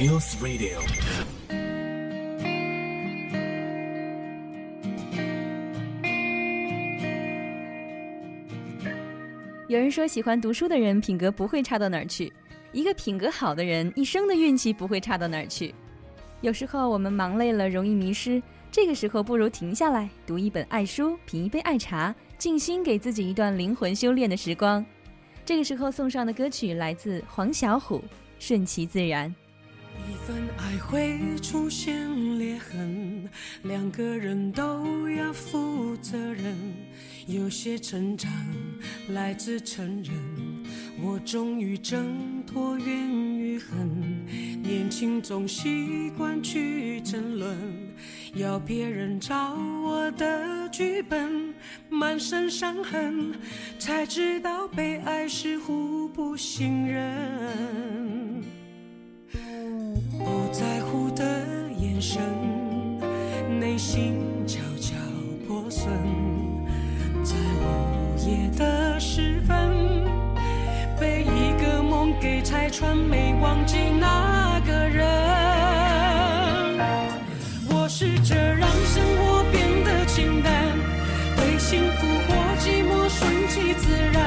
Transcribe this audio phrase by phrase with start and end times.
[0.00, 0.80] Muse Radio。
[9.68, 12.32] 有人说，喜欢读书的人品格不会差到哪儿去。
[12.72, 15.74] 一个品格好的人，一生的运气不会差到哪儿去。
[16.40, 18.42] 有时候我们忙累了，容易迷失，
[18.72, 24.82] 这个时候不如停下来，读一本爱书，品一杯爱茶，静心给自己一段灵魂修炼的时光。
[25.44, 27.98] 这个时候送上的歌曲来自黄小琥，
[28.38, 29.28] 《顺其自然》。
[30.10, 33.28] 一份爱会出现裂痕，
[33.62, 36.56] 两个人都要负责任。
[37.28, 38.28] 有些成长
[39.10, 40.12] 来自承认，
[41.00, 44.26] 我终于挣脱怨与恨。
[44.60, 47.56] 年轻总习惯去争论，
[48.34, 51.54] 要别人照我的剧本，
[51.88, 53.32] 满身伤痕，
[53.78, 58.19] 才知道被爱是互不信任。
[62.00, 62.22] 身，
[63.60, 64.94] 内心悄悄
[65.46, 65.92] 破损。
[67.22, 69.54] 在午夜的时分，
[70.98, 75.04] 被一个梦给拆穿，没忘记那个人。
[77.68, 80.50] 我试着让生活变得清淡，
[81.36, 84.24] 对幸福或寂寞顺其自然。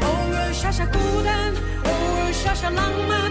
[0.00, 1.52] 偶尔傻傻孤单，
[1.84, 3.30] 偶尔傻傻浪漫，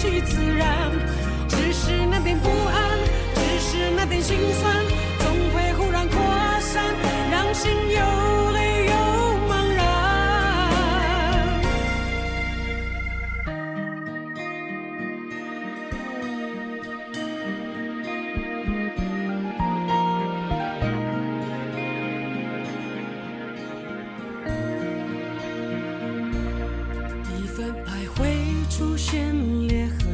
[0.00, 0.92] 其自然。
[1.48, 2.98] 只是那点不安，
[3.34, 4.76] 只是那点心酸，
[28.78, 29.34] 出现
[29.66, 30.06] 裂痕，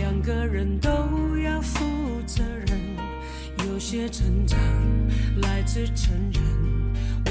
[0.00, 0.90] 两个人都
[1.38, 1.84] 要负
[2.26, 2.76] 责任。
[3.68, 4.58] 有些成长
[5.42, 6.42] 来自承认，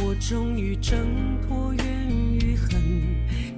[0.02, 0.98] 我终于挣
[1.46, 2.82] 脱怨与恨。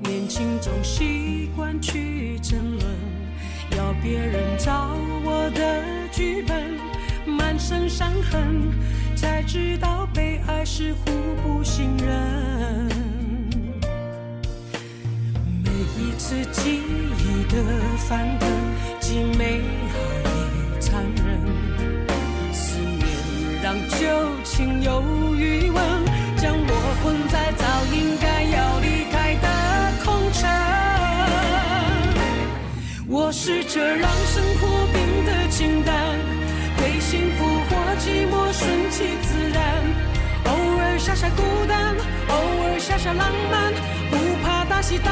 [0.02, 2.84] 年轻总习惯去争论，
[3.78, 6.74] 要别人照我的剧本，
[7.28, 8.72] 满身伤痕，
[9.16, 11.12] 才知道被爱是互
[11.44, 12.90] 不信任。
[15.64, 16.36] 每一次
[17.64, 18.50] 的翻腾，
[19.00, 19.62] 既美
[19.92, 19.96] 好
[20.74, 21.28] 也残忍。
[22.54, 23.04] 思念
[23.62, 24.08] 让旧
[24.44, 25.04] 情有
[25.36, 25.78] 余温，
[26.38, 29.48] 将我困在早应该要离开的
[30.04, 30.50] 空城。
[33.08, 35.94] 我试着让生活变得清淡，
[36.78, 39.60] 对幸福或寂寞顺其自然。
[40.46, 41.96] 偶尔傻傻孤单，
[42.30, 43.74] 偶尔傻傻浪漫，
[44.10, 45.12] 不怕大喜大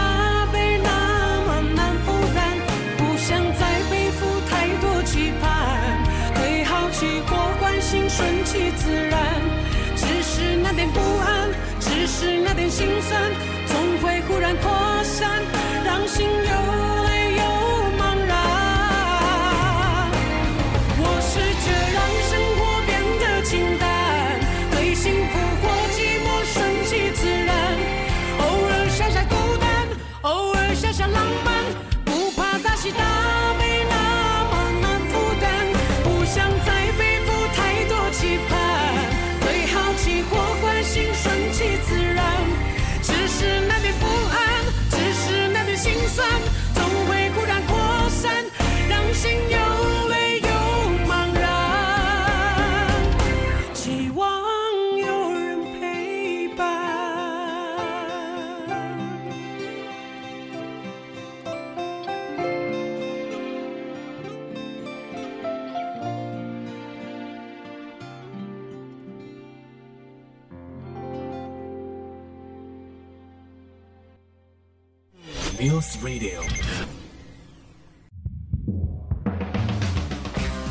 [75.59, 76.39] Muse Radio。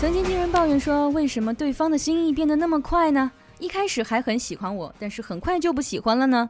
[0.01, 3.33] 曾经听人抱怨说，为什么对方的心意变得那么快呢？
[3.59, 6.49] 一开始还很喜欢我，但是很快就不喜欢了呢？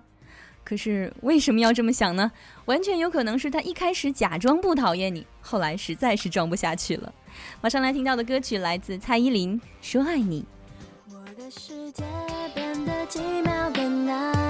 [0.64, 2.30] 可是为什么要这么想呢？
[2.66, 7.10] 完全有可能是他一开始假装不讨厌你，后来实在是装不下去了。
[7.62, 10.44] 马上来听到的歌曲来自蔡依林，《说爱你》。
[11.14, 12.04] 我的世界
[12.54, 14.45] 变得奇妙的那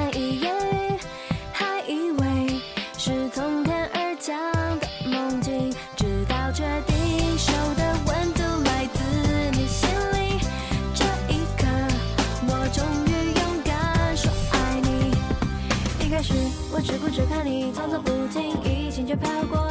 [16.87, 19.66] 只顾着看你，装作不经意，心却飘过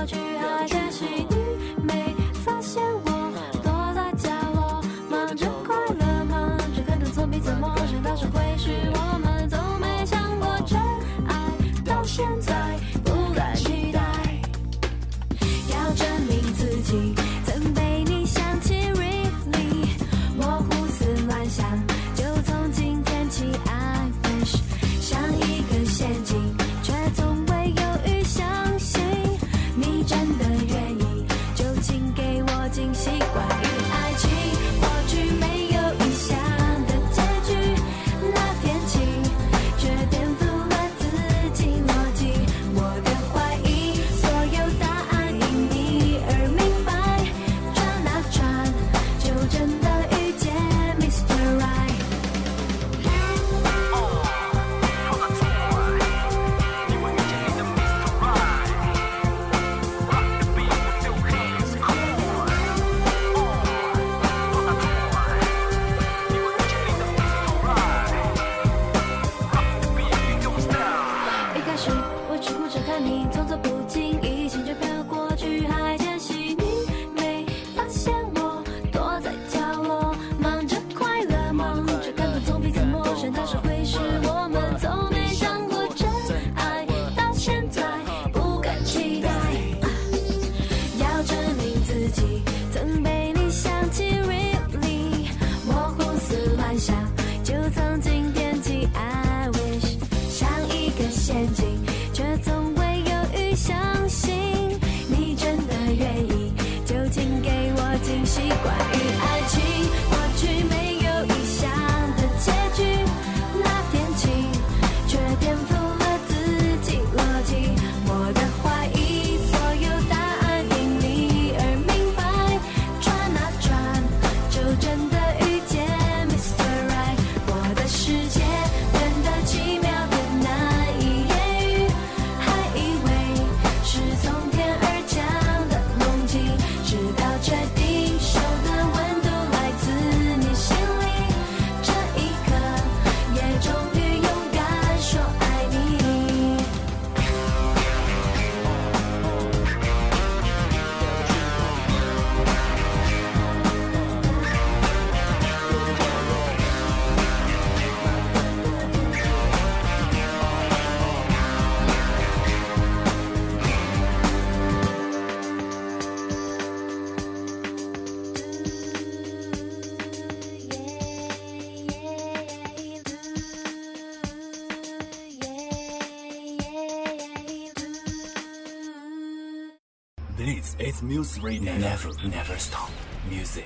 [181.26, 181.74] Radio.
[181.74, 182.92] Never, never stop.
[183.30, 183.64] Music.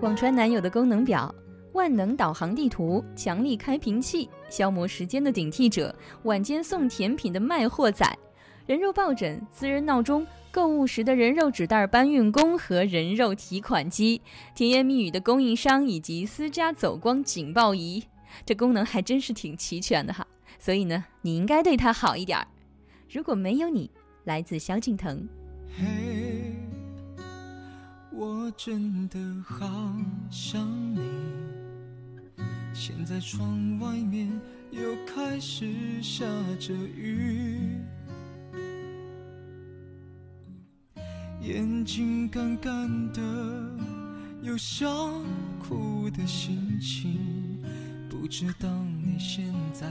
[0.00, 1.34] 网传男友的功能表：
[1.72, 8.06] 万能导航地图、强力开瓶器、消磨时间的顶替者、晚间送甜品的卖货仔、
[8.66, 14.22] 人肉抱枕、私人闹钟、购物时的人肉纸袋搬运工和人肉提款机、
[14.54, 18.04] 甜言蜜语的供应商以及私家走光警报仪。
[18.46, 20.26] 这功能还真是挺齐全的哈，
[20.62, 22.46] 所以呢，你应该对他好一点儿。
[23.10, 23.90] 如果没有你，
[24.22, 25.28] 来自萧敬腾。
[25.76, 26.54] 嘿，
[28.12, 29.66] 我真的好
[30.30, 30.64] 想
[30.94, 31.00] 你。
[32.72, 34.30] 现在窗外面
[34.70, 36.24] 又开始下
[36.60, 37.80] 着雨，
[41.40, 43.20] 眼睛干干的，
[44.42, 44.88] 有想
[45.58, 47.18] 哭的心情。
[48.08, 48.68] 不知道
[49.02, 49.90] 你现在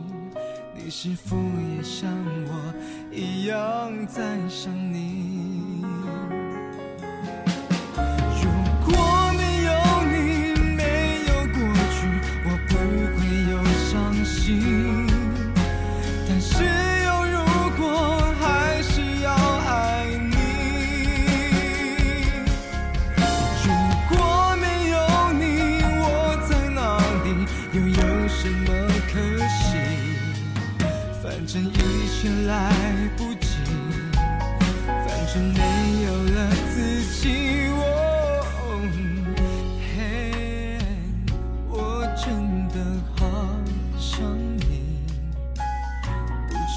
[0.91, 2.11] 你是否也像
[2.49, 2.73] 我
[3.13, 5.40] 一样在想你？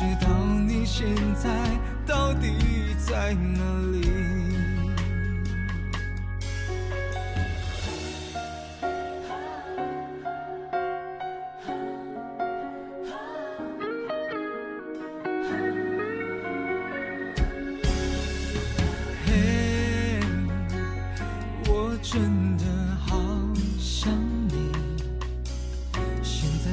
[0.04, 0.28] 知道
[0.66, 1.49] 你现在
[2.06, 2.52] 到底
[2.99, 4.53] 在哪里。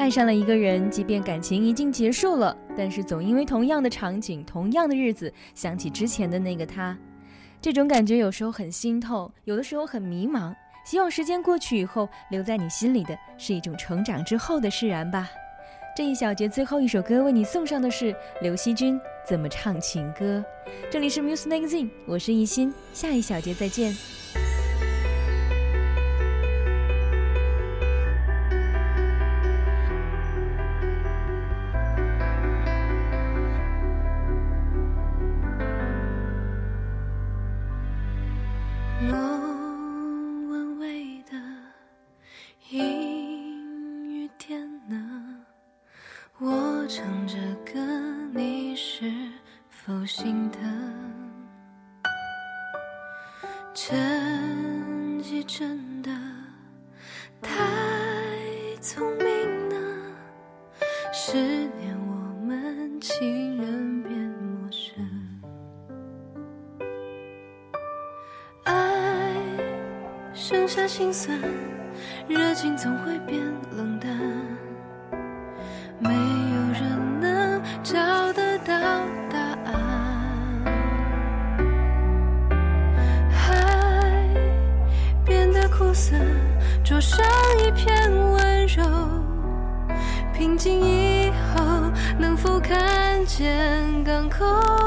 [0.00, 6.96] 爱上了一个人，即便感情已经结束了，但是总因为同样的场景、同样的日子，想起之前的那个他，
[7.60, 10.54] 这种感觉有时候很心痛，有的时候很迷茫。
[10.86, 15.28] 希望时间过去以后，留在你心里的是一种成长之后的释然吧。
[15.94, 20.42] 这一小节最后一首歌为你送上的是刘惜君《怎么唱情歌》。
[20.90, 23.94] 这里是 Muse Magazine，我是艺昕，下一小节再见。
[46.92, 47.78] 唱着歌，
[48.34, 49.12] 你是
[49.68, 50.60] 否心疼？
[53.72, 56.10] 成绩真的
[57.40, 57.54] 太
[58.80, 59.76] 聪明呢，
[61.12, 64.92] 十年我们情人变陌生。
[68.64, 69.32] 爱
[70.34, 71.40] 剩下心酸，
[72.26, 73.40] 热情总会变
[73.76, 74.10] 冷淡，
[76.00, 76.10] 没
[86.90, 87.24] 桌上
[87.64, 88.82] 一片温柔，
[90.34, 94.79] 平静以后能否看见港口？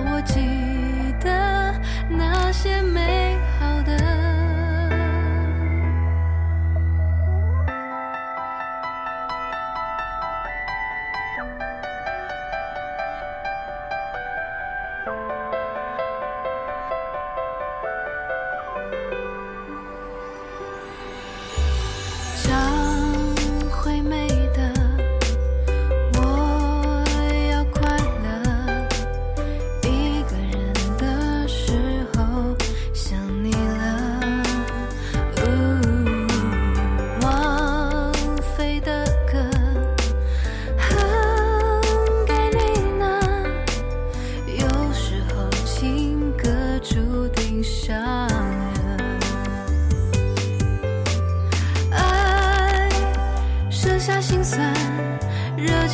[0.00, 0.53] 我记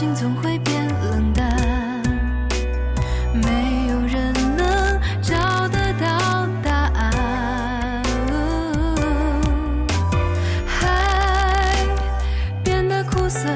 [0.00, 1.46] 心总会变冷淡，
[3.34, 8.02] 没有人能找得到答案。
[10.66, 11.84] 海
[12.64, 13.54] 变得苦涩，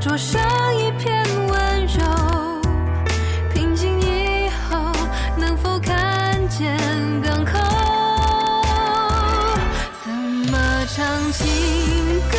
[0.00, 0.40] 灼伤
[0.76, 2.62] 一片温柔。
[3.52, 4.92] 平静以后，
[5.36, 6.78] 能否看见
[7.24, 7.58] 港口？
[10.04, 10.12] 怎
[10.48, 12.38] 么唱情歌？